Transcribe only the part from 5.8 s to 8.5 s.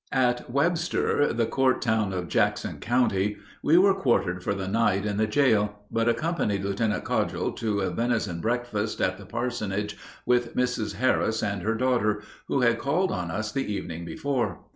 but accompanied Lieutenant Cogdill to a venison